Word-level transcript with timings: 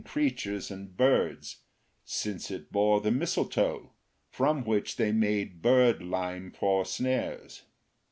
3 0.03 0.09
creatures 0.09 0.71
and 0.71 0.97
birds, 0.97 1.57
since 2.03 2.49
it 2.49 2.71
bore 2.71 2.99
the 3.01 3.11
mistletoe, 3.11 3.91
from 4.31 4.65
which 4.65 4.95
they 4.95 5.11
made 5.11 5.61
bird 5.61 6.01
lime 6.01 6.49
for 6.49 6.83
snares. 6.83 7.61